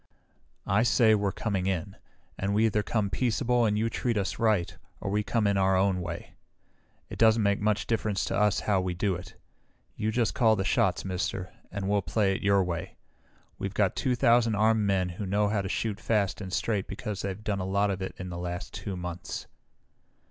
[0.65, 1.95] "I say we're coming in,
[2.35, 5.75] and we either come peaceable and you treat us right or we come in our
[5.77, 6.33] own way.
[7.09, 9.35] It doesn't make much difference to us how we do it.
[9.95, 12.95] You just call the shots, Mister, and we'll play it your way.
[13.59, 17.21] We've got two thousand armed men who know how to shoot fast and straight because
[17.21, 19.45] they've done a lot of it the last two months.